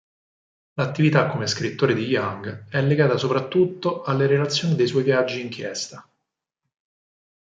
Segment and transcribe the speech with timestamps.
[0.79, 6.09] L'attività come scrittore di Young è legata soprattutto alle relazioni dei suoi viaggi-inchiesta.